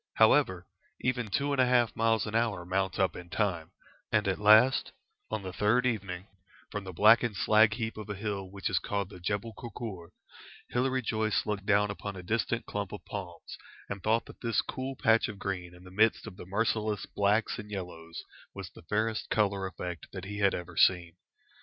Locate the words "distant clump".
12.23-12.91